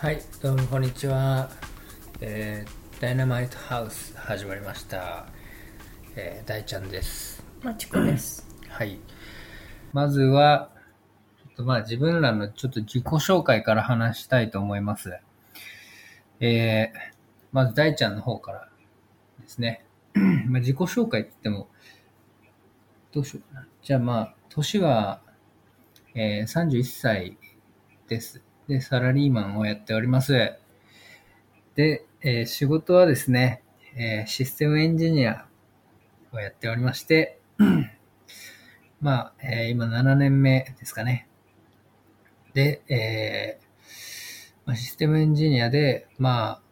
[0.00, 1.50] はい、どうもこんにちは。
[2.22, 5.26] えー、ダイナマイトハウス始まりました。
[6.16, 7.44] えー、大ちゃんです。
[7.62, 8.48] まちこです。
[8.66, 8.98] はい。
[9.92, 10.70] まずは、
[11.36, 15.18] ちょっとまあ自分らのちょっと自己紹介から話したいと思います。
[16.40, 16.98] えー、
[17.52, 18.68] まず大ちゃんの方から
[19.42, 19.84] ですね。
[20.48, 21.68] まあ自己紹介って言っても、
[23.12, 23.68] どうしようかな。
[23.82, 25.20] じゃあまあ、年は、
[26.14, 27.36] えー、31歳
[28.08, 28.40] です。
[28.70, 30.56] で、サラリーマンをやっております。
[31.74, 33.62] で、えー仕事はですね、
[33.96, 35.46] えーシステムエンジニア
[36.32, 37.40] をやっておりまして、
[39.00, 41.26] まあ、えー今7年目ですかね。
[42.54, 43.70] で、えー
[44.66, 46.62] まあ、システムエンジニアで、まあ、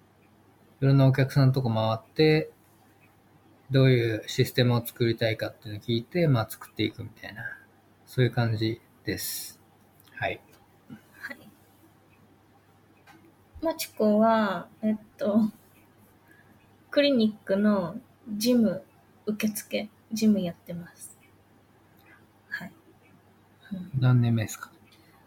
[0.82, 2.52] いろんなお客さんのとこ回って、
[3.70, 7.42] どういうシステムを作りたいかっていうのを聞いて、まあ作っていくみたいな、
[8.06, 9.60] そういう感じです。
[10.14, 10.40] はい。
[11.20, 11.50] はい。
[13.62, 15.50] まちこは、えっと、
[16.90, 17.96] クリニックの
[18.36, 18.82] ジム、
[19.26, 21.16] 受付、ジムやってます。
[22.48, 22.72] はい。
[23.98, 24.70] 何年目ですか？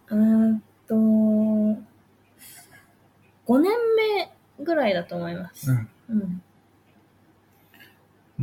[0.10, 1.80] うんと、5
[3.60, 4.32] 年目
[4.64, 5.72] ぐらいだと思います。
[5.72, 5.90] うん。
[6.10, 6.42] うん。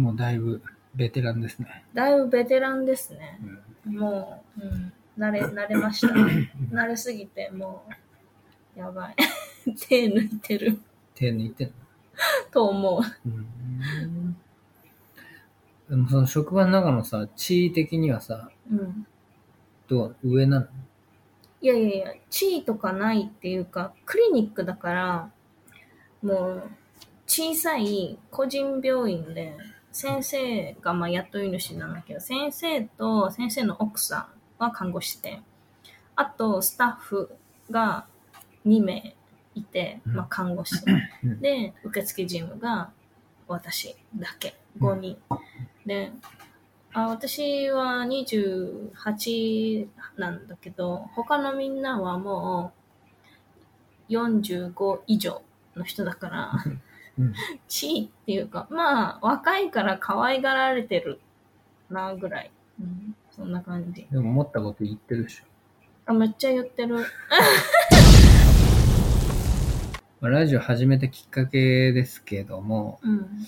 [0.02, 0.62] もうだいぶ
[0.94, 1.84] ベテランですね。
[1.94, 3.40] だいぶベテランですね
[3.86, 3.90] う。
[3.90, 3.96] ん。
[3.98, 6.14] もう、うん、慣れ、慣れました。
[6.70, 7.84] 慣れすぎて、も
[8.76, 9.16] う、やばい。
[9.88, 10.78] 手抜いてる
[11.14, 11.74] 手抜いてんの
[12.50, 13.28] と思う。
[13.28, 14.36] うん。
[15.88, 19.06] でもその職場の中のさ、地位的にはさ、うん。
[19.88, 20.66] どう上なの？
[21.60, 25.30] いやいやいや、地位とかないっていうか、クリニックだから、
[26.22, 26.70] もう、
[27.26, 29.56] 小さい個人病院で、
[29.90, 34.28] 先生がまあ雇い主なんだけど、先生と先生の奥さ
[34.58, 35.40] んは看護師で、
[36.14, 37.30] あとスタッフ
[37.70, 38.06] が
[38.66, 39.16] 2名
[39.58, 40.76] いて、うんまあ看護師。
[41.24, 42.90] うんで、受付事務が
[43.46, 45.18] 私だけ、5人。
[45.86, 46.12] で、
[46.92, 52.72] あ私は28なんだけど、他のみんなはも
[54.08, 55.42] う45以上
[55.76, 56.52] の人だから、
[57.18, 57.34] うん。
[57.66, 61.20] 地位っていうか、まあ、若いから可愛がられてる
[61.90, 62.50] な、ぐらい。
[62.80, 64.06] うん、そんな感じ。
[64.10, 65.44] でも思ったこと言ってるでしょ。
[66.06, 67.04] あ、めっちゃ言ってる。
[70.20, 73.46] まあ、ラジオ始めたきっかけですけども、うん。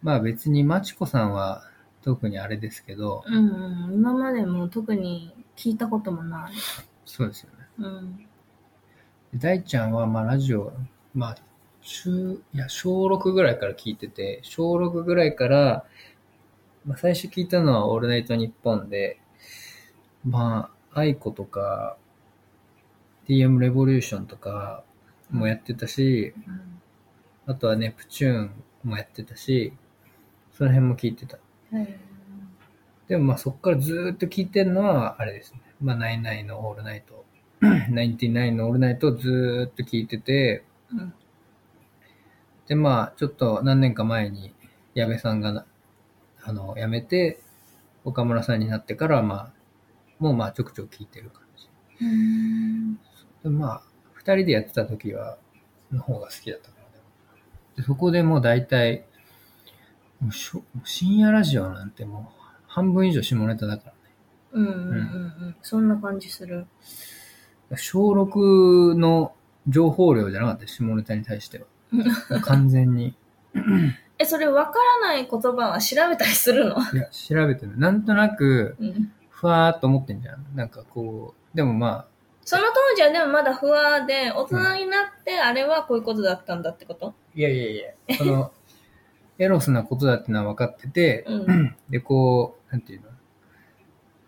[0.00, 1.64] まあ別にまちこさんは
[2.02, 3.94] 特にあれですけど、うん、うん。
[3.94, 6.52] 今までも特に聞いたこともない。
[7.04, 7.66] そうですよね。
[7.78, 8.26] うん。
[9.34, 10.72] 大ちゃんはまあラジオ、
[11.14, 11.36] まあ
[11.80, 15.84] 中、いや、小6ぐらいから聞いてて、小6ぐらいから、
[16.86, 19.18] まあ最初聞いたのはオールナイトニッポンで、
[20.24, 21.96] まあ、 aiko とか、
[23.26, 24.84] TM レボリューションとか
[25.32, 26.34] もやってたし、
[27.46, 28.50] あとはネプチューン
[28.84, 29.72] もやってたし、
[30.52, 31.38] その辺も聞いてた。
[31.72, 31.88] うん。
[33.08, 35.60] でもまあそっからずーっと聞いてるのはあれですね。
[35.80, 37.24] まあナイナイのオールナイト、
[37.90, 41.14] ナインティナインのオールナイトをずーっと聞いてて、うん。
[42.68, 44.54] でまあちょっと何年か前に
[44.94, 45.66] 矢部さんがな
[46.42, 47.40] あの辞めて
[48.04, 49.52] 岡村さんになってからまあ
[50.18, 51.68] もうまあちょくちょく聞いてる感じ。
[52.04, 52.94] うん。
[53.42, 53.82] でまあ
[54.24, 55.36] 二人でやってた時は
[55.90, 56.88] の方が好きだったからね。
[57.76, 59.04] でそこでもう大体
[60.20, 63.96] もうしょ深夜ラジオなんてもう半分以上下ネタだからね。
[64.52, 64.96] うんうんうんう
[65.50, 65.56] ん。
[65.62, 66.66] そんな感じする。
[67.74, 69.34] 小6の
[69.66, 71.66] 情報量じゃなかった下ネタに対しては。
[72.42, 73.16] 完全に。
[74.18, 76.76] え、それ分からない言葉は調べたりするの？
[76.76, 77.76] いや、調べてる。
[77.76, 79.12] なんとなく、うん。
[79.30, 80.46] ふわーっと思ってんじゃん。
[80.54, 82.06] なんかこう、でもま
[82.44, 87.08] その当時はでもまだ不安で、大人になってあれはこういうことだったんだってこと？
[87.08, 87.76] あ、いやいやい
[88.08, 88.52] や、 その、
[89.38, 91.76] エロスなことだってのは分かってて、うん。
[91.88, 93.08] で、こう、なんていうの？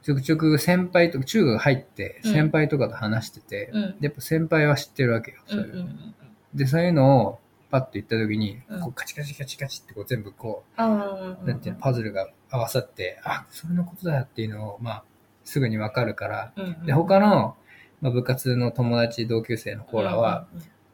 [0.02, 3.82] ちょくちょく先輩とか、中学入って、うん先輩とかと話してて、うん。
[4.00, 5.38] でやっぱ先輩は知ってるわけよ。
[5.50, 5.82] うんうそういう。
[5.82, 6.14] ん。
[6.54, 7.40] で、そういうのを、
[7.70, 11.46] パッと言った時に、うんこうカチカチカチカチってこう全部こう、ああ。
[11.46, 15.04] なんていうの、パズルが合わさって、あ、それのことだっていうのを、まあ、
[15.44, 16.86] すぐにわかるから、うん。
[16.86, 17.56] で、他の、
[18.04, 20.46] まあ、部活の友達、同級生のコーラは、、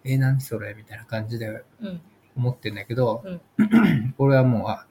[0.04, 1.64] え、何それみたいな感じで。
[2.36, 4.86] 思ってんだけど、うん 俺はもう、あ、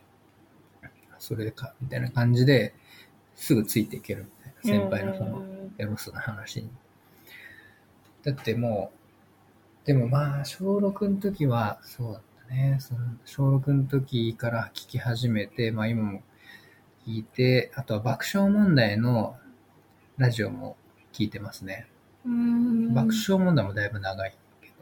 [1.17, 2.75] それか、みたいな感じで、
[3.35, 5.45] すぐついていけるみたいな、先輩のその、
[5.77, 6.69] エロスな話に。
[8.23, 8.91] だっても
[9.83, 12.77] う、でもまあ、小6の時は、そうだったね。
[12.81, 16.21] その小6の時から聞き始めて、まあ今も
[17.07, 19.37] 聞いて、あとは爆笑問題の
[20.17, 20.75] ラジオも
[21.13, 21.87] 聞いてますね。
[22.93, 24.73] 爆笑問題もだいぶ長いけど、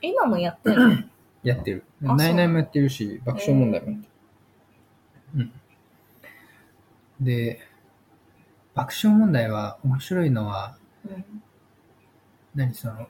[0.00, 1.08] 今もやってる
[1.42, 1.84] やってる。
[2.04, 4.08] あナイナイもやってるし、爆笑問題もやって
[5.36, 5.50] る。
[7.20, 7.24] うん。
[7.24, 7.60] で、
[8.74, 10.76] 爆笑問題は面白いのは、
[11.08, 11.24] うん。
[12.54, 13.08] 何その、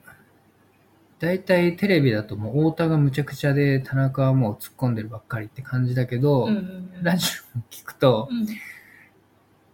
[1.19, 8.47] 大体テレビだともう太田がむちゃくちゃで田中はもう突っ込んでるばっかりって感じだけど、うんうんラジオを聞くと、うん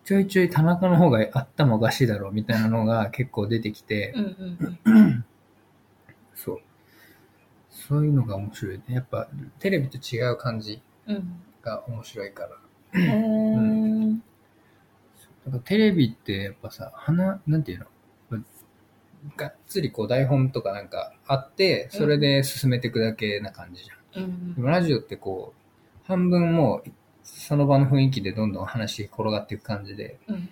[0.06, 5.25] ちょいちょい田中の方が頭おかしいだろうみたいなのが結構出てきて、うんうん
[6.36, 6.60] そう。
[7.69, 8.84] そういうのが面白いね。
[8.90, 12.50] やっぱテレビと違う感じうんが面白いから。
[12.94, 14.18] うんへー
[15.46, 17.86] だからテレビってやっぱさ、花、なんていうの？
[19.36, 24.24] がっつりこう台本とかなんかあって、それで進めていくだけな感じじゃん。
[24.24, 25.54] うんでもラジオってこ
[26.04, 26.92] う、半分もう
[27.46, 30.50] その場の雰囲気でどんどん話転がっていく感じで、うん。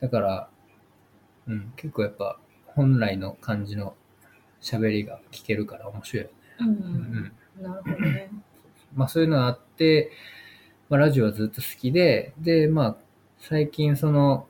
[0.00, 0.50] だから、
[1.46, 3.94] うん、結構やっぱ本来の感じの
[4.60, 6.34] 喋りが聞けるから面白いよね。
[6.60, 6.68] うん。
[6.68, 6.70] う
[7.58, 7.62] うん。
[7.62, 7.62] ん。
[7.62, 8.30] なるほどね。
[8.94, 10.10] まあそういうのがあって、
[10.88, 12.96] まあラジオはずっと好きで、で、まあ
[13.38, 14.48] 最近その、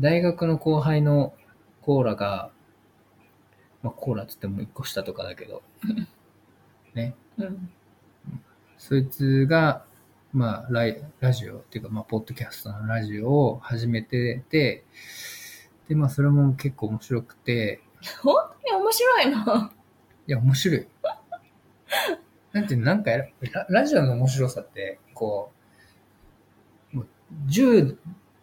[0.00, 1.34] 大学の後輩の
[1.82, 2.50] コーラが、
[3.84, 5.62] まあコーラって言っても一個下とかだけど、
[6.94, 7.70] ね、うん。
[8.76, 9.84] そいつが、
[10.32, 14.84] まあライラジオっていうか、まあポッドキャストのラジオを始めてて、
[15.88, 17.82] で、まあそれも結構面白くて、
[18.22, 18.34] 本
[18.64, 19.70] 当に面白いの？
[20.26, 20.88] いや、面白い。
[22.52, 23.26] なんていうの、なんかラ、
[23.68, 25.50] ラジオの面白さって、こ
[26.92, 27.06] う、もう
[27.48, 27.96] 10、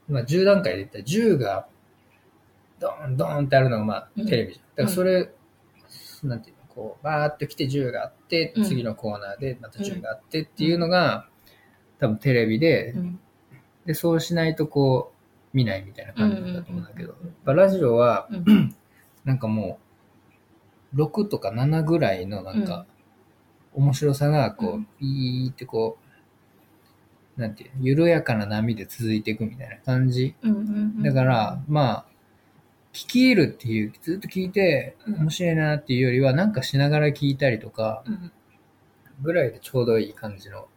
[0.09, 1.67] まあ10段階で言ったら10が、
[2.79, 4.25] ドーンドーンってあるのが、まあうん。
[4.25, 4.65] テレビじゃん。
[4.75, 5.31] だからそれ、
[6.23, 8.63] なんていうの、こう、バーっと来て10があってう、ん。
[8.63, 11.28] 次のコーナーでまた10があってっていうのが、
[11.99, 13.19] 多分テレビで、うん。
[13.85, 18.75] で、そうしないとこう、見ないみたいな感じだと思うんだけど、やっぱラジオは、うん。
[19.25, 19.79] なんかも
[20.93, 22.85] う、6とか7ぐらいのなんか、
[23.73, 24.85] 面白さが、こう、うん。
[24.99, 25.97] ピーってこ
[27.37, 30.35] う、なんていうの、緩やかな波で続いていくみたいな感じ。
[31.01, 32.05] だから、まあ、
[32.91, 35.15] 聞き入るっていう、ずっと聞いて、うん。
[35.15, 38.31] 面白いなっていうよりは、なんかしながら聞いたりとか、うん。
[39.21, 40.67] ぐらいでちょうどいい感じの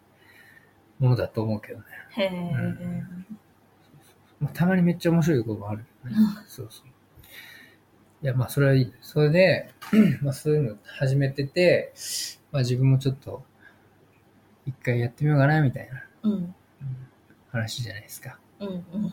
[1.02, 1.84] ものだと思うけどね。
[2.10, 2.32] へえ
[4.38, 6.16] まあ、たまにめっちゃ面白いこともあるよね。
[6.46, 6.87] そうそう。
[8.22, 8.93] いや、まあ、それはいい。
[9.00, 9.70] それで、
[10.22, 11.93] まあ、そういうの始めてて、
[12.52, 13.43] まあ、自分もちょっと、
[14.64, 16.54] 一回やってみようかな、みたいなうん
[17.50, 18.38] 話じゃないですか。
[18.60, 19.12] うんうん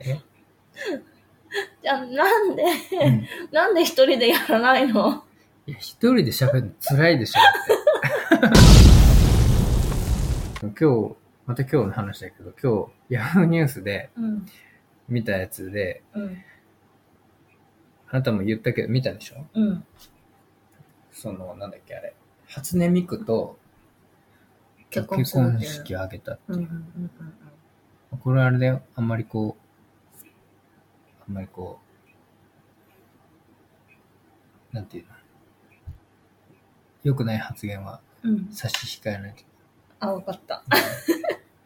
[0.00, 0.18] え？
[1.82, 5.24] じゃあなんでうん なんで一人でやらないの？
[5.66, 7.40] いや、一人で喋るの辛いでしょ、
[8.40, 8.63] だって。
[10.70, 11.16] 今日、
[11.46, 14.46] また今日の話だけど、今日、ヤフーニュースでうん
[15.08, 16.38] 見たやつで、うん
[18.08, 19.44] あなたも言ったけど見たでしょ？
[19.54, 19.84] うん
[21.10, 22.14] その、なんだっけ、あれ。
[22.46, 23.58] 初音ミクと
[24.90, 25.24] 結婚
[25.60, 26.68] 式を挙げたってうんういう。
[26.68, 26.76] んう
[28.16, 28.82] んこれあれだよ。
[28.94, 29.56] あんまりこ
[30.22, 30.24] う、
[31.28, 31.80] あんまりこ
[34.72, 35.10] う、なんていうの？
[37.02, 38.00] 良くない発言は
[38.52, 39.42] 差し控えないと。
[40.00, 40.64] あわかった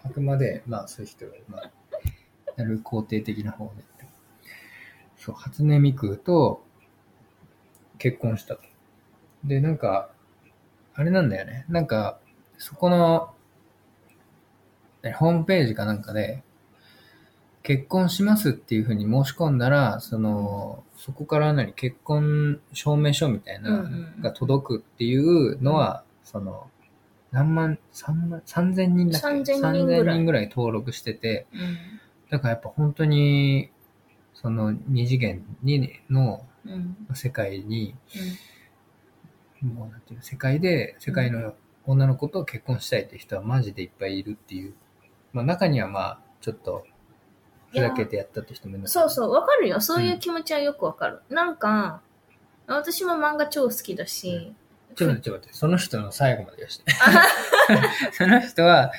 [0.04, 1.70] あくまで、まあそういう人が、まあ、
[2.56, 3.88] なる肯定的な方で。
[5.18, 6.62] そう、初音ミクと
[7.98, 8.62] 結婚したと。
[9.44, 10.10] で、なんか、
[10.94, 11.64] あれなんだよね。
[11.68, 12.18] なんか、
[12.56, 13.34] そこの、
[15.02, 16.42] えホームページかなんかで、
[17.62, 23.76] 結婚しますっていうふうに申し込んだら、その、そこから何、結婚証明書みたいなうん
[24.16, 26.70] うんが届くっていうのは、その、
[27.30, 30.02] 何万、三万、三千人だっけ？3000人ぐらい。
[30.02, 31.60] 3000人ぐらい登録してて、うん。
[32.30, 33.70] だからやっぱ本当に、
[34.34, 36.96] その二次元にのうん。
[37.14, 37.94] 世界に、
[39.62, 41.54] もうなんていうの、世界で、世界の
[41.86, 44.74] 女の子と結婚したいって人はマジでいっぱいいるっていう。
[45.32, 46.84] まあ中にはまあ、ちょっと、
[47.70, 49.80] ふざけてやったって人もいるのそうそうわかるよ。
[49.80, 51.20] そういう気持ちはよくわかる。
[51.28, 52.00] なんか
[52.66, 54.52] 私も漫画超好きだし
[54.98, 56.92] ちょっと待って、ちょっと待って、その人の最後までして。
[58.12, 58.92] その人は、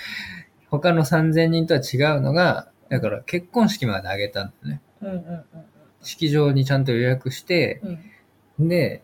[0.70, 4.82] 他の3000人とは違うのが、だから結婚式まであげたんだよね。
[5.02, 5.46] うんうん
[6.02, 7.82] 式場にちゃんと予約して、
[8.58, 8.68] うん。
[8.70, 9.04] で、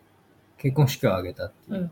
[0.58, 1.78] 結婚式をあげたっていう。
[1.78, 1.92] うんうん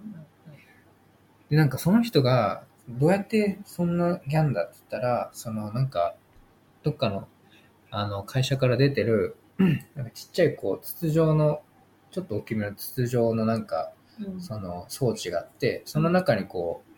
[1.49, 6.15] で、なんかその人が、どうやってそんなギャンだって言ったら、そのなんか、
[6.83, 7.27] どっかの、
[7.91, 9.35] あの、会社から出てる、
[9.93, 11.61] なんかちっちゃいこう、筒状の、
[12.11, 13.92] ちょっと大きめの筒状のなんか、うん
[14.39, 16.93] その装置があって、その中にこう、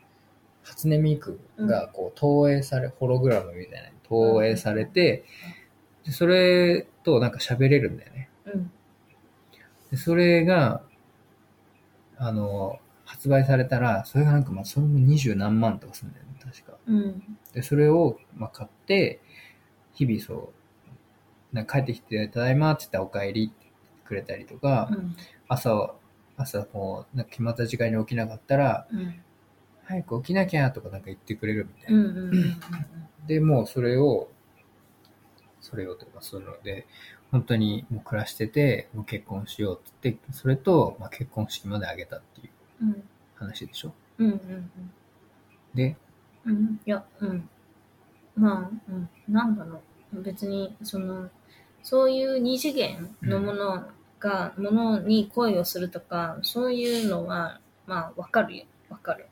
[0.64, 5.24] 初音ミクがこう投影され、ホログラムみたいな投影されて、
[6.06, 8.30] でそれとなんか喋れるんだよね。
[8.46, 8.72] うん。
[9.92, 10.82] で、それが、
[12.18, 16.78] あの、発売されたら、それがなんかまあ、それも二十何万とかするんだよね、確か。
[16.88, 17.38] うん。
[17.54, 19.22] で、それを、まあ、買って、
[19.94, 20.52] 日々そ
[21.54, 25.16] う、なんか帰ってきて、ただいまって言ったらお帰りって言ってくれたりとか、うん。
[25.48, 25.94] 朝、
[26.38, 29.16] 朝こう、なんか決まった時間に起きなかったら、うん。
[29.86, 32.00] 早く起きなきゃとかなんか言ってくれるみたいな。
[32.00, 32.06] うん。
[32.06, 32.34] うん。
[32.34, 32.58] うん。
[33.28, 34.30] で、もうそれを、
[35.62, 36.86] それをとか、そので、
[37.32, 42.50] 本当にもう暮らしてて、もう結婚しようって言って、それと、まあ、結婚式まであげたってい
[42.82, 43.04] ううん。
[43.36, 43.94] 話でしょ。
[44.18, 44.28] うん。
[44.30, 44.72] うん。
[45.74, 45.96] で、
[46.46, 46.80] うん。
[46.86, 47.50] いや、うん。
[48.36, 49.10] まあ、うん。
[49.28, 49.82] なんだろ
[50.14, 50.22] う。
[50.22, 51.30] 別に、その、
[51.84, 53.88] そういう二次元のもの
[54.26, 58.66] が、ものに恋をするとか、そういうのは、まあ、わかるよ。
[58.90, 59.28] わかる。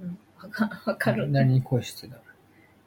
[0.00, 0.18] うん。
[0.42, 1.30] わかわかる。
[1.30, 2.20] 何に恋してたの？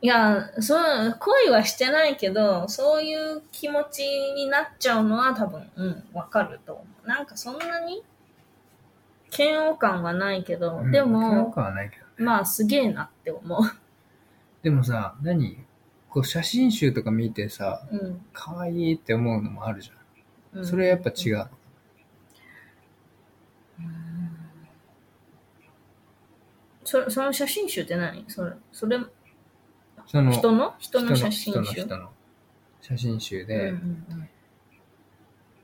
[0.01, 4.01] いや、そう、恋はしてないけど、そういう気持ち
[4.35, 7.07] になっちゃうのは多分、うん、わかると思う。
[7.07, 8.03] なんかそんなに
[9.35, 12.25] 嫌悪感はないけど、でうん嫌悪も、感はないけど。
[12.25, 13.61] まあすげえなって思う。
[14.61, 15.57] でもさ、何？
[16.09, 18.21] こう写真集とか見てさ、うん。
[18.33, 19.93] 可愛いって思うのもあるじゃ。
[19.93, 19.96] うんん
[20.63, 21.37] それやっぱ違う。
[21.37, 21.47] の。
[26.83, 28.25] そその写真集って何？
[28.27, 28.97] それ、それ、
[30.05, 30.75] その人の？
[30.79, 31.81] 人の写真集？
[31.83, 32.09] 人の
[32.81, 34.29] 写真集で、うんうん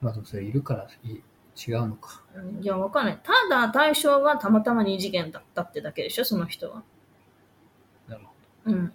[0.01, 1.23] まあそれいるからいい
[1.55, 2.21] 違うのか。
[2.35, 3.19] うんいや、わかんない。
[3.23, 6.83] ただ対象がたまたま二次元だったってだけでしょ、その人は。
[8.09, 8.21] なる
[8.65, 8.93] ほうん。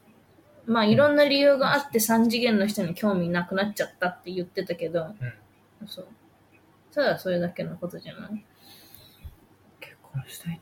[0.67, 5.15] まあ、いろんな理由があって三次元の人に興味なくなっちゃったって言ってたけど、
[5.87, 6.09] そう。
[6.95, 8.45] ただそれだけのことじゃない
[9.81, 10.61] 結婚したい。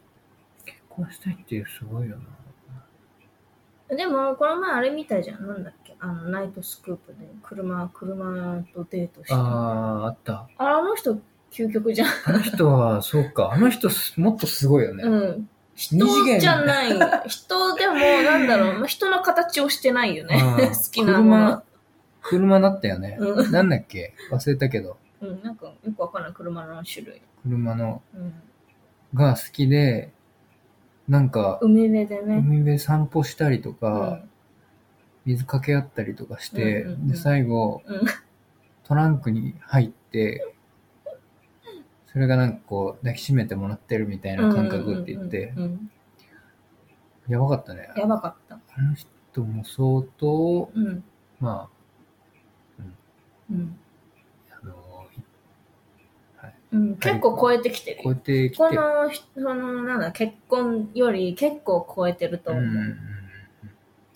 [0.64, 2.24] 結婚したいっていうすごいよな。
[3.96, 5.46] でも、この前あれみたいじゃん。
[5.46, 5.94] なんだっけ？
[6.00, 9.34] あの、ナイトスクープで車、車とデートして。
[9.34, 9.40] ああ
[10.02, 10.48] あ、あった。
[10.58, 11.20] あの人、
[11.52, 12.08] 究極じゃん。
[12.26, 13.52] あの人は、そうか。
[13.52, 15.04] あの人す、もっとすごいよね。
[15.04, 15.48] うん。
[15.76, 16.04] 人
[16.40, 16.88] じゃない。
[17.28, 20.36] 人でも、なんだろう、まあ人の形をしてないよね。
[20.58, 21.62] うん 好きなもの。
[22.22, 23.16] 車だったよね。
[23.20, 24.14] うんなんだっけ？
[24.32, 24.96] 忘れたけど。
[25.28, 27.22] うん、なんか、よくわかんない車の種類。
[27.42, 28.32] 車の、うん。
[29.14, 30.12] が好きで、
[31.08, 32.36] なんか、海辺でね。
[32.38, 34.30] 海辺散歩したりとうか、ん。
[35.24, 38.00] 水かけ合ったりとかして、うんうんうんで、最後、うん。
[38.84, 40.54] トランクに入って、
[42.12, 45.90] それがなんかこう、抱きしめてもらってるみたいな感覚って言ってうん、うんうん
[47.28, 47.88] やばかったね。
[47.96, 48.54] やばかった。
[48.54, 51.04] あの人も相当、うん。
[51.40, 51.68] ま
[53.50, 53.56] うん。
[53.56, 53.68] あ、あの、
[56.72, 62.64] うん、結構超えてきてる超えてきて、の人、その、なんだ、結婚より結構超えてると思う。
[62.64, 62.98] うんうんうん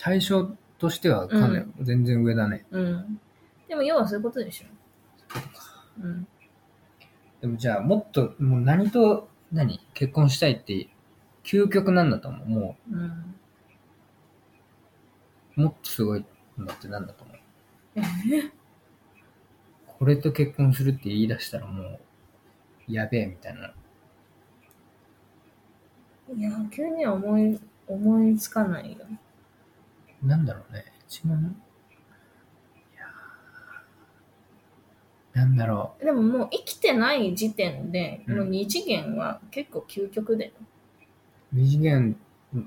[0.02, 2.64] 対象としてはかなり全然上だね。
[2.70, 3.20] うん。
[3.68, 4.66] でも、要はそういうことでしょ。
[6.02, 6.26] うん。
[7.42, 9.78] でもじゃあ、もっと、もう何と、何？
[9.92, 10.88] 結婚したいって、
[11.44, 12.48] 究極なんだと思う。
[12.48, 13.34] もうん。
[15.58, 16.24] う、もっとすごい
[16.56, 17.36] のってなんだと思う。
[19.86, 22.00] これと結婚するって言い出したらもう、
[22.92, 23.72] やべえみたいな。
[26.36, 28.98] いや、急には思い、思いつかないよ。
[30.22, 30.84] なんだろうね。
[31.08, 31.56] 一番、
[32.76, 40.52] いやーなんだろでももう生きてない時点で、うんもう二次元は結構究極だよ。
[40.60, 40.64] う。
[41.56, 42.16] 二次元、
[42.52, 42.62] ま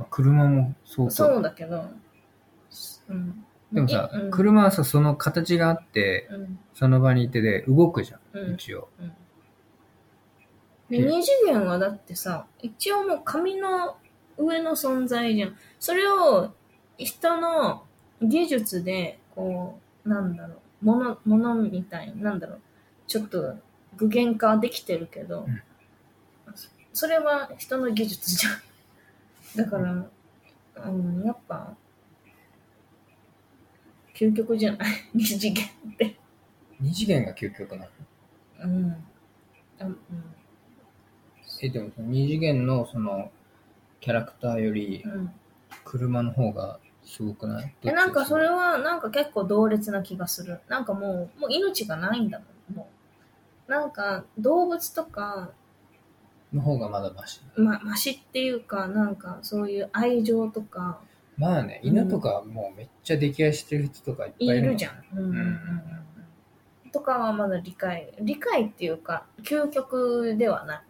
[0.00, 1.12] あ車もそうか。
[1.12, 1.84] そうだけど、
[3.08, 3.44] うん。
[3.72, 6.58] でもさ、うん、車はさ、その形があって、うん。
[6.74, 8.88] その場にいてで動くじゃん、うん一応。
[9.00, 9.10] で、
[10.88, 13.96] 二次元はだってさ、一応もう紙の
[14.36, 15.56] 上の存在じゃん。
[15.80, 16.52] それを
[16.96, 17.82] 人の
[18.22, 22.60] 技術で、こう、なんだろう、もの、ものみたい、なんだろう、
[23.06, 23.56] ちょっと
[23.96, 25.62] 具現化できてるけど、うん
[26.96, 28.62] それは人の技術じゃん。
[29.54, 29.92] だから、
[30.86, 31.76] うん、やっぱ、
[34.14, 36.16] 究極じゃない 二次元って。
[36.80, 37.90] 二次元が究極なの？
[38.60, 38.90] うん。
[39.78, 39.98] あうん
[41.62, 43.30] え、でもその二次元のその、
[44.00, 45.30] キャラクターよりうん
[45.84, 47.74] 車の方がすごくない？
[47.82, 50.60] え、なんかそれは、は、なんか結構同列な気がする。
[50.68, 52.88] なんかもう、もう命がないんだもん、も
[53.68, 53.70] う。
[53.70, 55.50] なんか、動物とか、
[56.52, 57.40] の方がまだマシ。
[57.56, 61.00] ま、マシっていうか、なんか、そういう愛情とか、
[61.36, 65.04] まあね、うん犬とかもうめっちゃ溺愛してる人とかいっぱいいるいるじゃん。
[65.12, 66.90] うんうんうんうん。
[66.90, 70.84] とかはまだ理解、理解っていうか、究極ではないね。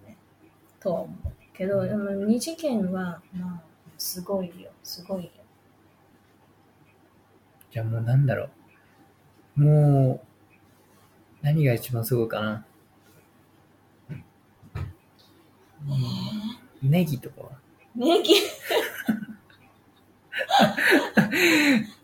[0.87, 1.33] とは思う。
[1.53, 3.63] けど、でも二次元は、まあ、
[3.99, 5.31] すごいよ、すごいよ。
[7.73, 8.49] じゃあもうなんだろ
[9.57, 9.61] う。
[9.61, 10.27] もう、
[11.43, 12.65] 何が一番すごいかな。
[16.83, 17.51] ネギとかは？
[17.97, 18.35] ネギ？
[18.39, 18.39] い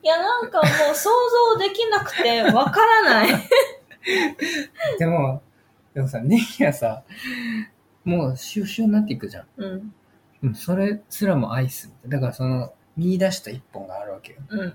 [0.03, 1.11] や、なんかもう想
[1.55, 3.29] 像できなくてわからない。
[4.99, 5.43] でも、
[5.95, 7.05] でもさ、ネギはさ、
[8.05, 9.47] もうシュシュになっていくじゃん。
[9.57, 9.95] うん。
[10.43, 11.93] うん、それすらもアイス。
[12.07, 14.39] だからその、見出した一本があるわけよ。
[14.49, 14.61] うん。
[14.61, 14.73] は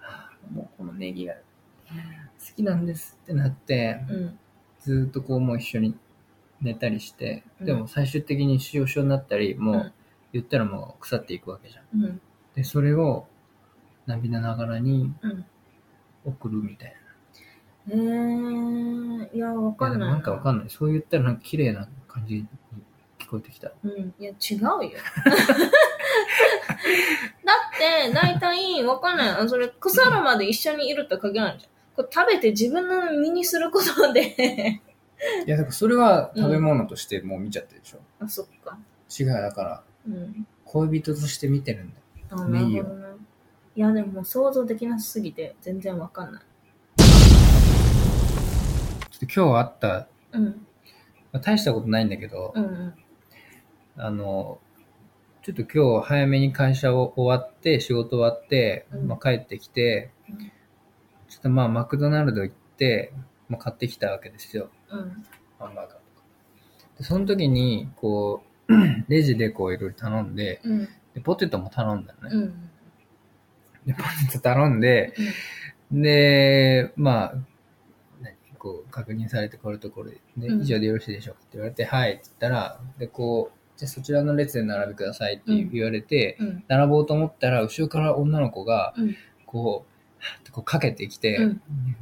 [0.00, 1.40] あもうこのネギが好
[2.56, 4.38] きなんですってなって、うん。
[4.80, 5.96] ずーっとこうもう一緒に
[6.60, 9.92] 寝たりして、うんでも最終的に塩塩になったり、もううん
[10.32, 12.04] 言ったらもう腐っていくわけじゃん。
[12.04, 12.20] うん。
[12.54, 13.26] で、それを
[14.06, 15.44] 涙ながらにうん。
[16.24, 16.94] 送るみたい
[17.88, 19.76] えー、いや、わな。
[19.76, 19.98] かんない。
[19.98, 20.70] でもなんかわかんない。
[20.70, 22.46] そう言ったらなんか綺麗な感じに
[23.18, 23.72] 聞こえてきた。
[23.82, 24.14] うん。
[24.18, 24.68] いや、違うよ。
[24.74, 24.84] だっ
[27.78, 29.28] て、大体、わかんない。
[29.30, 31.72] あそれ、腐るまで一緒にいると限らないじゃん。
[31.96, 34.80] これ食べて自分の身にすることで、
[35.46, 37.98] いや、だからそれは食べ物としてもう見ちゃってるでしょ。
[38.18, 38.78] あ、そっか。
[39.18, 40.46] 違う、だからうん。
[40.64, 42.02] 恋人として見てるんだよ。
[42.30, 42.84] あ、なるネギを。
[43.74, 46.42] いや、でも想像できなさすぎて、全然わかんない。
[49.10, 50.66] ちょっと今日あった、うん。
[51.32, 52.94] まあ大したことないんだけど、うんうん。
[53.96, 54.60] あの、
[55.42, 63.12] ちょっと今日早めに会社を終わって、仕事終わって、うんまあ、帰ってきてうん、ちょっとまあマクドナルド行って、
[63.48, 64.70] まあ、買ってきたわけですよ。
[64.90, 65.24] うん。
[65.58, 66.00] ハンバーガーとか。
[66.98, 68.72] でその時に、こう、
[69.08, 70.88] レジでこういろいろ頼んでうん。
[71.14, 72.36] で、ポテトも頼んだのね。
[72.36, 72.70] うん。
[73.86, 75.12] で、ポテト頼んで、
[75.90, 77.44] で、まあ、何
[78.62, 86.64] こう、確認されて、これとこれで、うん以上でよろしいでしょうかって言われて、はいって言ったら、で、こう、じゃあそちらの列で並べくださいって言われて、うん。
[86.68, 89.16] 並ぼうと思ったら、後ろから女の子が、うん。
[89.46, 89.84] こ
[90.46, 91.38] う、こうかけてきて、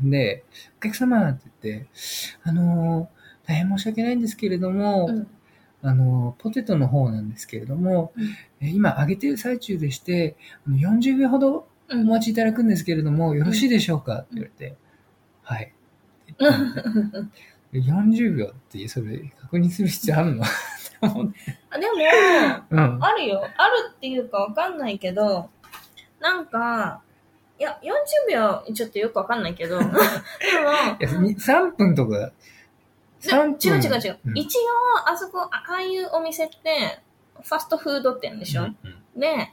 [0.02, 0.44] うんで、
[0.78, 1.88] お客様って言って、
[2.42, 5.26] あのー大変申し訳ないんですけれども、うん。
[5.82, 8.24] あのーポテトの方なんですけれども、うん
[8.61, 12.02] え今揚げてる最中でして、あの40秒ほどうん。
[12.02, 14.76] お待ちいただくんですけれども、よろしいでしょうかって言われて、
[15.42, 15.72] はい。
[16.48, 16.72] っ
[17.72, 20.44] て言ったんで40秒ってそれ確認する必要あるの？
[21.03, 21.92] あでも、
[22.70, 23.05] うん。
[23.05, 23.42] あるよ。
[23.57, 25.48] あるっていうかわかんないけど、
[26.20, 27.00] なんか、
[27.59, 29.94] いや、40秒、ちょっとよくわかんないけど、 でも、い
[31.00, 32.33] やに3分とか、で
[33.22, 33.59] 3分。
[33.62, 34.33] 違う違う違う。
[34.33, 34.61] ん一応、
[35.09, 37.00] あそこ、あああいうお店って、
[37.42, 39.53] ファストフード店でしょ、うんうんで、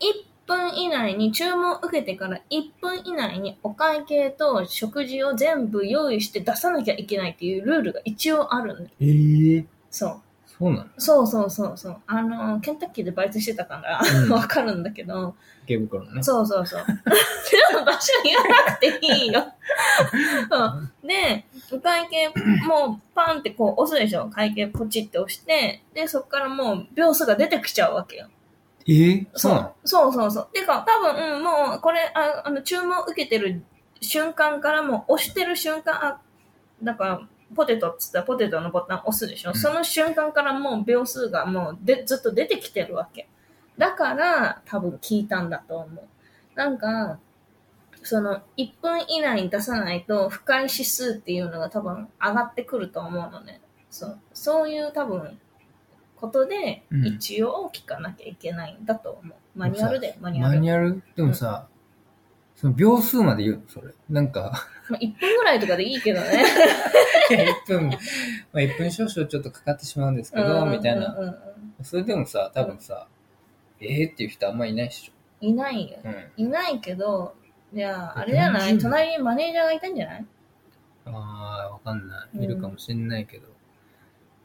[0.00, 8.90] 1分以内に、注文受けてから1分以内にお会計と食事を全部用意して出さなきゃいけないっていうルールが一応あるんだよ。
[9.00, 10.20] えー、そう。
[10.58, 10.86] そうなの？
[10.98, 11.96] そうそうそうそう。
[12.06, 16.22] あの、ケンタッキーでバイトしてたからう、ん わかるんだけど、池袋のね。
[16.22, 16.84] そうそうそう。
[17.72, 19.40] でも場所言わなくていいよ。
[20.50, 22.28] そうで、お会計、
[22.66, 24.28] もうパンってこう押すでしょ。
[24.28, 28.28] 会計ポチって押して、で、そっからもう秒数が出てきちゃうわけよ。
[28.86, 30.48] えー、そうそうそうそう。
[30.52, 33.62] てか、多分、うん、もう、これ、ああの、注文受けてる
[34.00, 36.20] 瞬間からもう押してる瞬間、あ、
[36.82, 37.20] だから、
[37.54, 43.28] ポテトっつったらポテトのボタン押すでしょ、うんその瞬間からもう秒数がもうでずっと出てきてるわけ。
[43.76, 46.04] だから、多分聞いたんだと思う。
[46.54, 47.18] なんか、
[48.02, 53.60] その、1分以内に出さないと、不快指数っていうのが多分上がってくると思うのね。
[53.90, 54.18] そう。
[54.34, 55.38] そういう多分、
[56.20, 59.34] ことでう、ん一応聞かなきゃいけないんだと思う。
[59.58, 60.54] マニュアルで、マニュアル。
[60.56, 61.02] マニュアル？
[61.16, 61.66] でもさ、
[62.56, 63.92] その秒数まで言うのそれ。
[64.08, 64.52] なんか、
[64.90, 66.44] まあ、1分ぐらいとかでいいけどね。
[67.66, 67.96] 1分、ま
[68.54, 71.14] あ、1分少々ちょっとかかってしまうんですけど、みたいな。
[71.14, 71.36] うんうんうん
[71.82, 73.06] それでもさ、多分さ、
[73.80, 76.08] えーっていう人あんまいないっしいないよょ。。
[76.36, 76.44] うん。
[76.44, 77.34] いないけど、
[77.72, 80.26] じゃあ、あれじゃない？40隣にマネージャーがいたんじゃない？
[81.06, 81.10] あ
[81.70, 82.36] あ、わかんない。
[82.36, 83.48] うんいるかもしんないけど。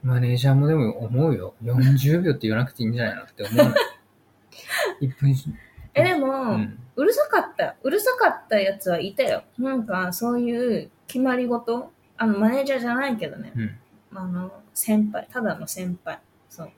[0.05, 1.55] マネージャーもでも思うよ。
[1.63, 3.73] 40秒って言わなくていいんじゃないのって思うの。
[5.01, 5.49] 1分し、
[5.95, 6.31] え、でも、う。
[6.53, 7.75] うんるさかった。
[7.81, 9.43] うるさかったやつはいたよ。
[9.57, 13.51] なんか、そういう決まり事あの、マネージャーじゃないけどね。
[13.53, 13.77] うん。
[14.13, 15.27] あの、先輩。
[15.29, 16.19] ただの先輩。
[16.47, 16.69] そう。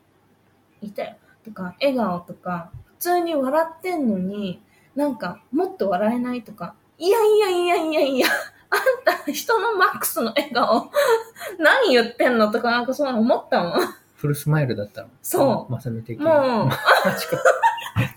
[0.81, 1.17] いたよ。
[1.45, 4.61] とか、笑顔とか、普通に笑ってんのに、
[4.95, 8.27] なんか、もっと笑えないとか、いやいやいやいやいや、
[8.69, 8.79] あん
[9.25, 10.91] た人のマックスの笑顔、
[11.59, 13.73] 何言ってんのとか、なんかそう思ったもん。
[14.15, 15.09] フルスマイルだったの。
[15.21, 16.25] そうまさみ的に。
[16.25, 16.71] もうマ
[17.17, 17.37] チコ。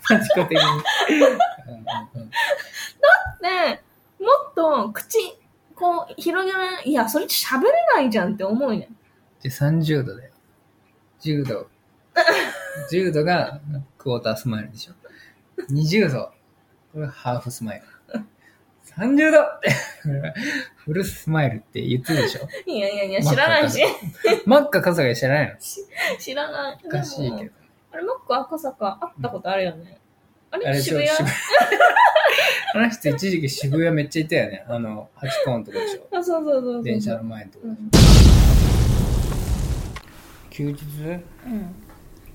[0.09, 0.63] マチコ的に。
[1.67, 2.31] うんうんうん
[3.41, 3.83] で、
[4.23, 5.17] もっと口、
[5.75, 8.97] こう、広げない、いや、それ喋れないじゃんって思うねん。
[9.41, 10.31] で、30度だよ。
[11.21, 11.67] 10度。
[12.91, 13.59] 10度が
[13.97, 14.93] クォータースマイルでしょ。
[15.71, 16.31] 20度。
[16.93, 17.85] これがハーフスマイル。
[18.97, 19.69] 30度って
[20.75, 22.47] フルスマイルって言ってるでしょ？
[22.65, 23.79] いやいやいや、知らないし。
[24.45, 25.55] マッカ笠が知らないの？
[26.19, 26.79] 知らない。
[26.85, 27.51] おかしいけど。
[27.93, 29.97] あれ、マック赤坂会ったことあるよね。
[30.51, 31.09] あれあれ渋谷？
[32.73, 34.65] あの人一時期渋谷めっちゃいたよね。
[34.67, 36.17] あの、ハチ公のとこでしょ？
[36.17, 36.83] あ、そうそうそうそう。
[36.83, 37.71] 電車の前のとこう。
[37.71, 37.77] ん。
[40.49, 40.83] 休日？
[41.45, 41.75] うん。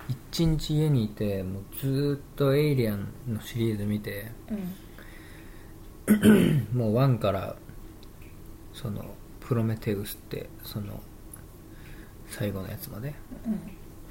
[0.09, 4.75] 一日家にいて、もうずーっとエイリアンのシリーズ見て、うん。
[6.73, 7.57] もう1から、
[8.73, 9.05] その、
[9.40, 11.01] プロメテウスって、その、
[12.29, 13.14] 最後のやつまで、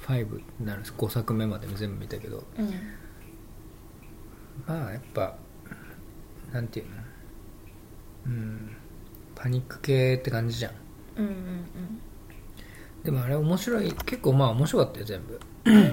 [0.06, 0.94] 5になるんです。
[0.96, 2.70] 5作目まで全部見たけど、うん。
[4.66, 5.36] まあやっぱ
[6.52, 6.92] なんていうの
[8.26, 8.76] うん
[9.34, 10.72] パニック系って感じじゃん
[11.18, 11.26] うん。
[11.26, 11.34] うん。
[13.04, 15.40] でもあれ面白い結構まあ面白かったよ全部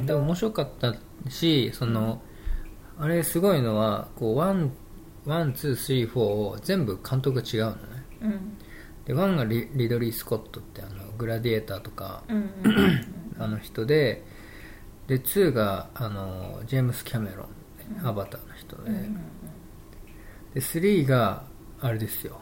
[0.06, 0.96] でも面白かった
[1.30, 2.22] しその
[2.98, 4.72] あれすごいのはこう one
[5.26, 7.78] one two three four を全部監督が違うのね
[8.22, 8.32] うん。
[8.32, 8.58] うん。
[9.06, 12.38] で one がリリドリー・スコットってあのグラディエーターとかうん。
[12.64, 13.06] うん。
[13.40, 14.24] あの人で
[15.08, 17.44] で2があのジェームス・キャメロ
[18.02, 19.14] ンアバターの人で、うん。
[20.54, 21.44] で3が
[21.82, 22.40] あれですよ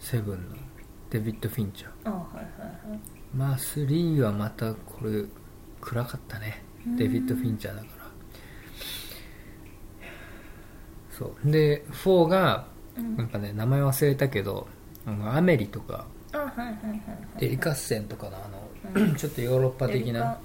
[0.00, 0.56] セブンの
[1.10, 2.44] デビッド・フィンチャーあ、はいはい
[2.90, 3.00] はい。
[3.34, 5.24] まあ3はまたこれ
[5.80, 6.62] 暗かったね
[6.96, 7.95] デビッド・フィンチャーだから
[11.18, 11.50] そう。
[11.50, 13.16] で4がうん。
[13.16, 14.66] なんかね名前忘れたけど
[15.06, 17.00] あのアメリとかあ、はいはいはいはい。
[17.40, 20.38] デリカッセンとかのあの、 ちょっとヨーロッパ的な。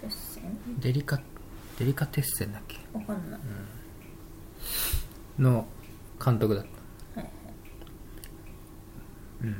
[0.00, 0.80] デリカテッセン？
[0.80, 1.20] デリカ
[1.78, 2.78] デリカテッセンだっけ？
[2.92, 3.40] わかんない。
[5.38, 5.66] の
[6.24, 6.64] 監督だっ
[7.14, 7.30] た、はい。
[9.42, 9.58] うん、やっ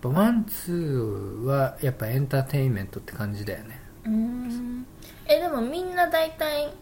[0.00, 3.80] ぱワンツーはやっぱエンターテインメントって感じだよね。
[4.04, 4.86] うーん。
[5.26, 6.72] え、でもみんな大体、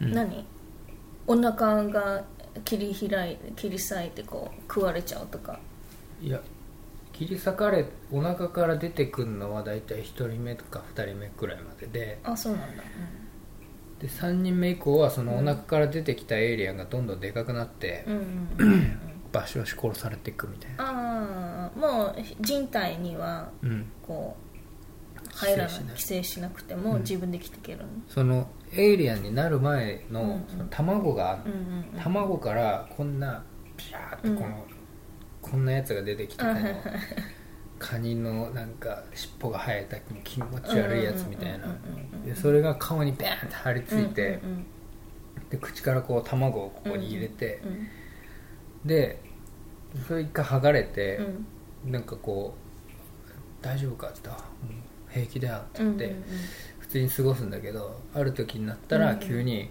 [0.00, 0.12] うん。
[0.12, 0.46] 何？
[1.26, 2.24] お腹が
[2.64, 5.58] 切り開いて、切り裂いてこう、食われちゃうとか。
[6.22, 6.40] いや
[7.12, 12.18] 切り裂かれお腹から出てくるのは大体1人目とか2人目くらいまでで。
[12.24, 12.82] あ、そうなんだ。
[14.00, 18.14] で3人目以降はそのお腹から出てきたエイリアンがどんどんでかくなって、うん。
[18.14, 18.20] うん。
[18.58, 18.68] うん。
[18.68, 18.98] うん。
[19.32, 20.84] バシバシ殺されていくみたいな。
[20.84, 23.86] ああ、もう人体には、うん。
[24.02, 27.00] こう、入らない寄生しなくてもうん。
[27.02, 27.86] 自分で生きていけるの？
[28.08, 31.44] そのエイリアンになる前の,、その卵が
[32.02, 33.42] 卵からこんな
[33.76, 34.64] ピャーってこの、
[35.42, 36.54] こんなやつが出てきてこの
[37.78, 41.66] カニのなんか尻尾が生えた気持ち悪いやつみたいな。
[42.24, 44.40] でそれが顔にバーンって張り付いて、
[45.50, 47.88] で口からこう卵をここに入れて、うん
[48.88, 49.20] で
[50.08, 51.22] それ一回剥がれてう、
[51.88, 51.92] ん。
[51.92, 53.30] なんかこう
[53.62, 54.82] 「大丈夫か?」って言ったらうん
[55.12, 56.16] 「平気だよ」って言って、
[56.94, 59.68] 通に過ごすんだけどある時になったら急に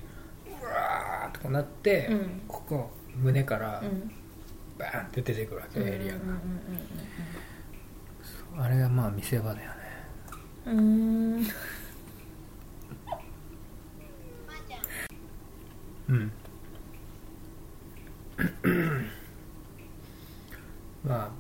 [0.62, 2.42] うわーってこうなって、うん。
[2.48, 4.12] ここ胸からうん。
[4.78, 6.42] バーンって出てくるわけ、うんエイリアンが、うん
[8.56, 9.78] あれがまあ見せ場だよね。
[10.68, 11.44] うん。
[16.10, 16.32] うん。
[21.04, 21.32] まあ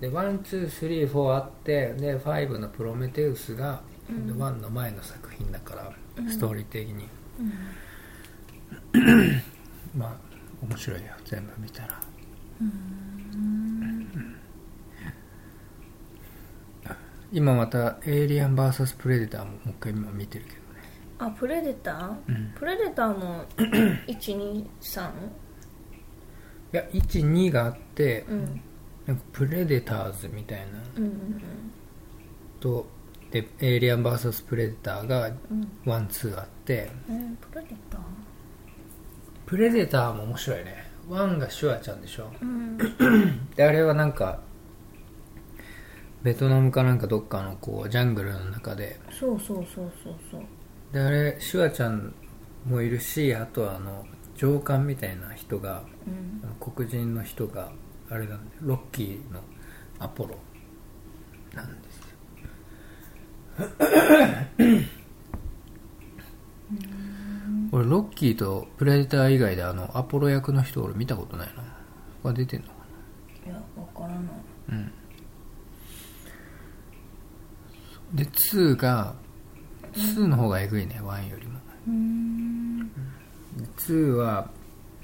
[0.00, 4.38] で one two three four あってで five のプロメテウスが、うん。
[4.38, 6.30] one の前の作品だから、うん。
[6.30, 7.08] ストーリー的に。
[9.96, 10.16] まあ
[10.62, 12.00] 面白いよ全部見たら。
[17.32, 20.62] 今また「エイリアン VS プレデター」ももう一回今見てるけどね。
[21.18, 22.16] あプレデター？
[22.28, 22.52] うん。
[22.54, 23.44] プレデターも
[24.06, 25.10] 123
[26.72, 28.60] いや12があって、うん。
[29.06, 30.66] なんかプレデターズみたいな。
[30.96, 31.40] うんうん。
[32.60, 32.86] と
[33.42, 35.68] でエイリアン VS プレデターがうん。
[35.84, 36.90] ワンツーあって。
[37.08, 38.00] うんえプレデター？
[39.46, 40.90] プレデターも面白いね。
[41.08, 42.30] ワンがシュワちゃんでしょ。
[42.40, 42.78] うん。
[43.54, 44.40] であれはなんか
[46.22, 48.98] ベトナムかなんかどっかのこうジャングルの中で。
[49.10, 50.42] そうそうそうそうそう。
[50.92, 52.14] であれシュワちゃん
[52.64, 54.04] もいるしあとはあの
[54.36, 56.72] 上官みたいな人がうん。
[56.72, 57.70] 黒人の人が
[58.10, 58.40] あれなんだよ。
[58.62, 59.40] ロッキーの
[59.98, 60.36] アポロ
[61.54, 61.82] なん
[67.72, 71.62] 俺ロッキーとプレデター以外であのアポロ役の人俺見たことないな。
[72.22, 72.72] これ出てんのか
[73.46, 73.60] いやわ
[73.94, 74.18] からない。
[74.18, 74.22] な
[74.70, 74.92] うん。
[78.14, 79.14] で2が
[79.94, 81.58] 2の方がえぐいね1よりも。
[81.88, 82.90] うん。
[83.78, 84.50] 2は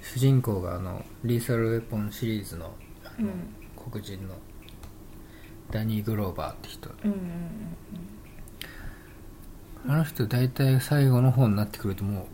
[0.01, 3.55] 主人公があのリーサルウェポンシリーズのあの、うん。
[3.91, 4.35] 黒人の
[5.71, 6.91] ダニー・グローバーって人。
[7.05, 7.23] うんうんうん
[9.87, 12.27] あの人大体最後の方になってくるともう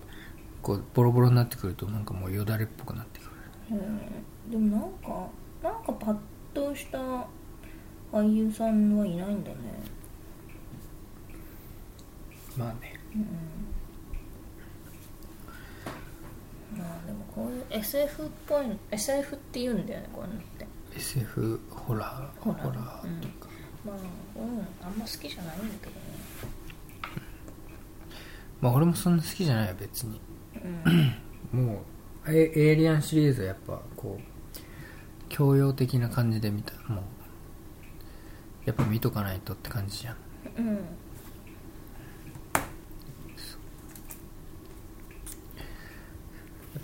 [0.69, 3.31] 構ボロボロになってくるとなんかもうよだれっぽくなってくる。
[3.71, 5.29] うんでもなんか
[5.63, 6.17] なんかパッ
[6.55, 6.99] とした
[8.13, 9.57] 俳優さんはいないんだね。
[12.57, 12.99] まあね。
[16.77, 20.67] まあでもこういう SF っぽいの SF って言うんだよねこういうのって。
[20.97, 22.41] SF ホラー。
[22.41, 22.63] ホラー。
[22.63, 23.49] ホラーとか、
[23.85, 23.97] まあ
[24.35, 26.08] こういうのあんま好きじゃないんだけどね
[28.61, 30.21] まあ俺もそんな好きじゃないよ別に。
[31.53, 31.67] うん。
[31.67, 31.83] も
[32.27, 34.23] うエエイリアンシリーズはやっぱこう
[35.29, 36.73] 教養的な感じで見た。
[36.93, 37.03] もう
[38.67, 40.17] やっぱ見とかないとって感じじゃん。
[40.59, 40.75] うん。
[40.75, 40.81] や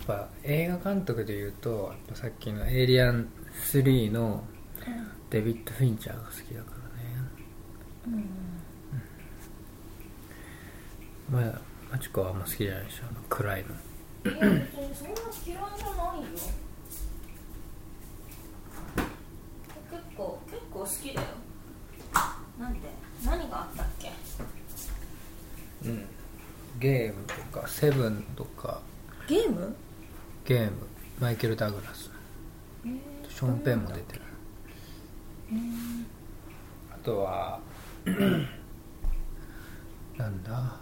[0.01, 3.27] っぱ映画監督でいうとやっぱさっきの「エイリアン
[3.71, 4.43] 3」の
[5.29, 6.71] デビッド・フィンチャーが好きだか
[8.07, 8.25] らね
[11.31, 11.61] まあ
[11.91, 13.03] マチコはあんま好きじゃないでしょ。
[13.29, 13.69] 暗いの。
[14.23, 16.23] そんな嫌いじゃないよ。
[19.91, 21.27] 結構結構好きだよ。
[22.59, 22.79] なんで
[23.25, 24.11] 何があったっけ？
[25.85, 26.05] うん。
[26.79, 28.81] ゲームとかセブンとか。
[29.27, 29.75] ゲーム？
[30.45, 30.71] ゲーム。
[31.19, 32.09] マイケル・ダグラス。
[32.83, 34.21] ショーン・ペンも出てる。
[36.91, 37.59] あとは
[40.17, 40.51] なんだ？
[40.53, 40.79] あ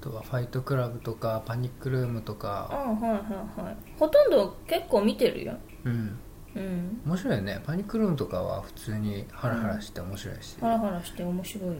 [0.00, 3.76] とはファイトクラブとかパニックルームとあかはいはいはい。
[3.98, 5.54] ほとんど結構見てるよ。
[5.84, 6.18] うん。
[6.56, 7.00] うん。
[7.06, 7.60] 面白いよね。
[7.64, 11.78] パニックルームとかは普通にハラハラして面白いし、ハラハラして面白いようん。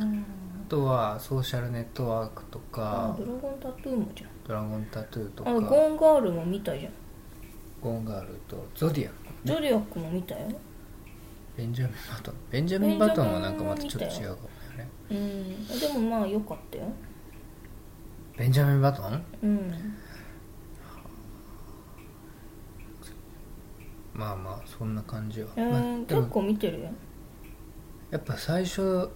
[0.00, 0.24] うん。
[0.66, 4.30] あとはソーシャルネットワークとあかドラゴンタトゥーもじゃん。
[4.46, 5.50] ドラゴンタトゥーとか。
[5.50, 6.92] あゴーンガールも見たじゃん。
[7.80, 9.16] ゴーンガールとゾディアック。
[9.44, 10.48] ゾディアックも見たよ。
[11.56, 12.34] ベンジャミン・バトン。
[12.50, 14.36] ベンジャミン・バトンはなんかまたちょっと違うかもよ
[14.76, 14.88] ね。
[15.10, 15.66] うん。
[15.78, 16.84] でもまあ良かったよ
[18.36, 19.24] ベンジャミン・バトン？
[19.42, 19.72] うん。
[24.12, 26.90] まあまあそんな感じは、えまあ結構見てるよ。
[28.10, 29.10] やっぱ最初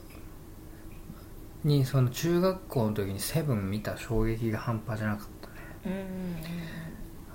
[1.64, 5.26] にその中学校の時にセブン見た衝撃が半端じゃなかっ
[5.82, 6.06] たね。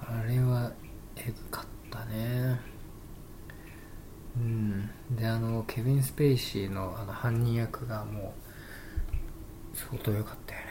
[0.10, 0.20] うん。
[0.20, 0.72] あれは
[1.16, 2.60] エグかったね。
[4.38, 4.90] うん。
[5.12, 8.34] であのケビン・スペイシーのあの犯人役がも
[9.74, 10.66] う相当良かったよね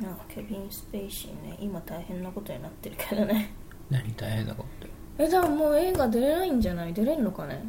[0.00, 3.50] なんかケビン・スペイシーね今大変なことになってるけどね。
[3.90, 4.86] 何大変なこと
[5.18, 6.92] えでももう映画出れないんじゃない？
[6.92, 7.64] 出れんのかね？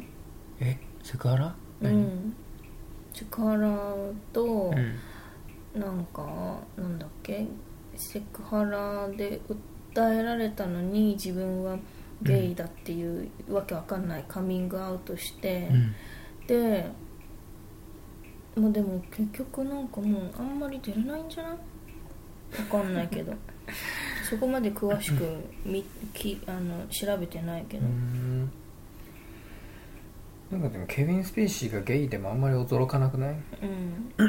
[0.60, 1.54] えセクハラ？
[1.82, 2.34] うん。
[3.14, 4.72] 力と、
[5.74, 5.80] うん。
[5.80, 7.46] なんかなんだっけ？
[7.96, 9.40] セクハラで
[9.94, 11.78] 訴えられたのに自分は
[12.22, 15.94] ゲイだっていう、わけわかんないカミングアウトして、うん。
[16.46, 16.90] で
[18.58, 21.52] まあでも結局なんかもうあんまり出れないんじゃない？
[21.52, 21.58] わ
[22.82, 23.34] かんないけど。
[24.28, 25.24] そこまで詳しく
[25.64, 28.50] みきあの調べてないけど、うん。
[30.50, 33.34] なんかでもケビン・スペイシーがゲイでもあんまり驚かなくない？
[33.62, 34.12] うん。
[34.16, 34.22] こ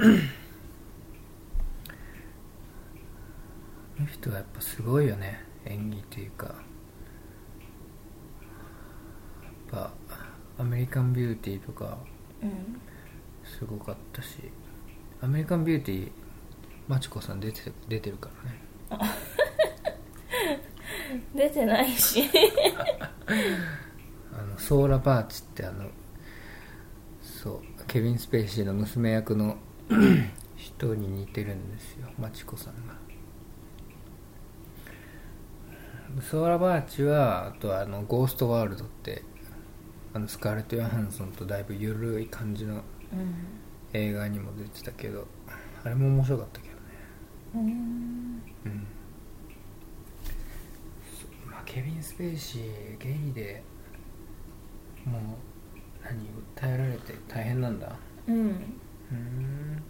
[4.02, 5.44] の人はやっぱすごいよね。
[5.66, 6.46] 演技っていうか。
[6.48, 6.56] やっ
[9.72, 9.94] ぱ
[10.58, 11.98] アメリカンビューティーとか。
[12.42, 12.50] うん
[13.58, 14.28] すごかったし
[15.22, 16.12] アメリカンビューティー
[16.88, 18.30] マチコさん出て出てるか
[18.90, 19.14] らね。
[21.36, 22.24] 出てないし。
[24.34, 25.90] あのソーラ・バーチってあの
[27.22, 29.58] そうケビン・スペイシーの娘役の
[30.58, 32.96] 人に似てるんですよマチコさんが。
[36.22, 39.24] ソーラ・バーチはあとはあのゴーストワールドって
[40.14, 42.99] あのスカーレット・ヨハンソンとだいぶ緩い感じのうん
[43.94, 45.28] 映画にも出てたけど
[45.84, 46.82] あれも面白かったけどね。
[47.56, 47.62] うん。
[47.62, 48.88] うん。
[51.50, 53.64] まあケビン・スペイシーゲイで
[55.06, 55.22] もう
[56.04, 57.96] 何訴えられて大変なんだ。
[58.28, 58.36] うん。
[58.36, 59.84] うん。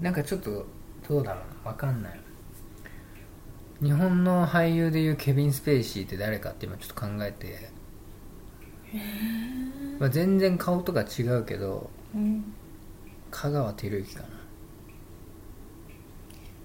[0.00, 0.66] なんかちょっと
[1.08, 1.64] どうだろう。
[1.64, 2.20] な分かんない。
[3.82, 7.70] 日本の俳優でいうケビン・スペイシーって誰かって今ちょっと考えて、
[9.98, 12.44] まあ、全然顔とか違うけどうん
[13.30, 14.28] 香川照之かな。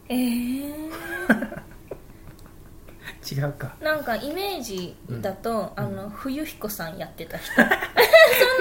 [0.10, 0.70] えー、
[3.39, 3.76] 違うか。
[3.82, 5.84] なんかイメージだと、うん。
[5.84, 7.54] あの冬彦さんやってた人。
[7.58, 7.65] そん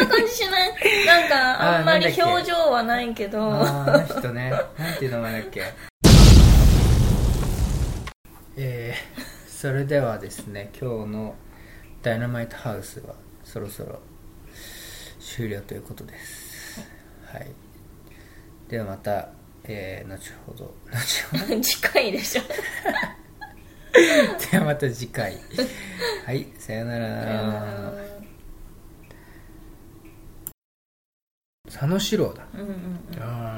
[0.08, 0.72] な感じしない。
[1.06, 3.42] なんかあんまり表情はないけど。
[3.42, 4.50] あーあの人ね。
[4.78, 5.62] なんていう名前だっけ？
[8.56, 11.34] えー、それではですね今日の
[12.02, 13.14] 「ダイナマイトハウス」は
[13.50, 13.98] そろそろ
[15.18, 16.80] 終了ということです。
[17.32, 17.50] はい。
[18.68, 19.30] ではまた、
[19.64, 20.74] えー、後ほど。
[20.90, 21.60] 後ほど？
[21.62, 22.42] 近いでしょ。
[24.52, 25.38] ではまた次回。
[26.26, 27.92] はいさよなら。
[31.66, 32.46] 佐野史郎だ。
[32.54, 33.22] うんうんうん。
[33.22, 33.56] ああ